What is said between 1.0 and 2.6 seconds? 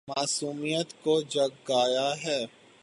کو جگایا ہے